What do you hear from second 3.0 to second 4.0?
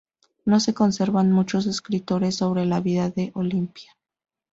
de Olimpia.